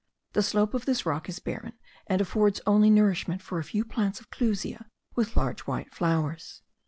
The 0.33 0.41
slope 0.41 0.73
of 0.73 0.85
this 0.87 1.05
rock 1.05 1.29
is 1.29 1.37
barren, 1.37 1.73
and 2.07 2.21
affords 2.21 2.59
only 2.65 2.89
nourishment 2.89 3.39
for 3.43 3.59
a 3.59 3.63
few 3.63 3.85
plants 3.85 4.19
of 4.19 4.31
clusia 4.31 4.87
with 5.13 5.37
large 5.37 5.59
white 5.67 5.93
flowers. 5.93 6.63